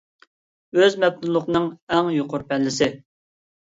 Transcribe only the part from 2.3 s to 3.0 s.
پەللىسى.